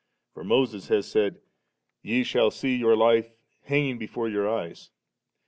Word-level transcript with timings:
For 0.33 0.43
Moses 0.43 0.87
has 0.87 1.05
said,' 1.07 1.41
Ye 2.01 2.23
shall 2.23 2.49
see 2.49 2.75
your 2.75 2.95
Life 2.97 3.29
hanging 3.65 3.99
before 3.99 4.27
your 4.27 4.49
eyes'.' 4.49 4.89